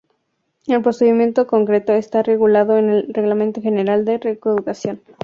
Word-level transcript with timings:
El 0.65 0.81
procedimiento 0.81 1.45
concreto 1.45 1.93
está 1.93 2.23
regulado 2.23 2.75
en 2.75 2.89
el 2.89 3.13
Reglamento 3.13 3.61
General 3.61 4.03
de 4.03 4.17
Recaudación. 4.17 4.99